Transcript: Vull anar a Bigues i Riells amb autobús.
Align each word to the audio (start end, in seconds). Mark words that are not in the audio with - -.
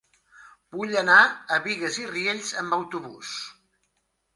Vull 0.77 0.95
anar 1.01 1.19
a 1.27 1.61
Bigues 1.67 2.03
i 2.03 2.09
Riells 2.17 2.53
amb 2.65 2.79
autobús. 2.83 3.41